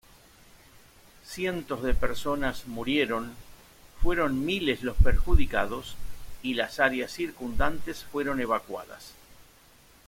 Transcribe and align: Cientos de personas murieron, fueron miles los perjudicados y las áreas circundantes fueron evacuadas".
Cientos 1.23 1.83
de 1.83 1.93
personas 1.93 2.65
murieron, 2.65 3.35
fueron 4.01 4.43
miles 4.43 4.81
los 4.81 4.97
perjudicados 4.97 5.95
y 6.41 6.55
las 6.55 6.79
áreas 6.79 7.11
circundantes 7.11 8.03
fueron 8.05 8.39
evacuadas". 8.39 9.13